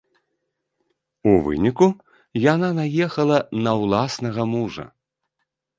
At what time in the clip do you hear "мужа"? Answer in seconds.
4.57-4.85